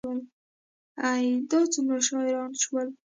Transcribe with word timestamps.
ای، 1.09 1.25
دا 1.49 1.59
څومره 1.73 1.97
شاعران 2.07 2.51
شول 2.63 2.87